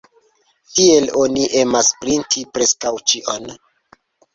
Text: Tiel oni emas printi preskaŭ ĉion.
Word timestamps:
Tiel 0.77 1.11
oni 1.25 1.45
emas 1.61 1.93
printi 2.03 2.47
preskaŭ 2.59 2.99
ĉion. 3.11 3.51